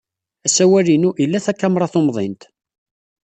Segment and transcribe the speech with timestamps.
[0.45, 2.41] Asawal-inu ila takamra tumḍint.